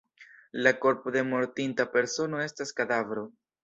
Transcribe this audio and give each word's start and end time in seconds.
La 0.67 0.71
korpo 0.85 1.13
de 1.17 1.23
mortinta 1.29 1.89
persono 1.99 2.43
estas 2.51 2.79
kadavro. 2.83 3.33